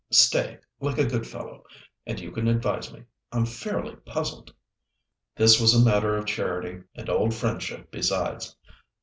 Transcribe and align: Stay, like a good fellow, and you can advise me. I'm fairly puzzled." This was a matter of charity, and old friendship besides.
Stay, 0.09 0.57
like 0.79 0.97
a 0.97 1.05
good 1.05 1.27
fellow, 1.27 1.63
and 2.07 2.19
you 2.19 2.31
can 2.31 2.47
advise 2.47 2.91
me. 2.91 3.03
I'm 3.31 3.45
fairly 3.45 3.95
puzzled." 3.97 4.51
This 5.35 5.61
was 5.61 5.75
a 5.75 5.85
matter 5.85 6.17
of 6.17 6.25
charity, 6.25 6.81
and 6.95 7.07
old 7.07 7.35
friendship 7.35 7.91
besides. 7.91 8.55